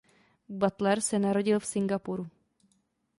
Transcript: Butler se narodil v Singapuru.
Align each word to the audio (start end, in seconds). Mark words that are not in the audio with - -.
Butler 0.49 1.01
se 1.03 1.19
narodil 1.19 1.59
v 1.59 1.65
Singapuru. 1.65 2.27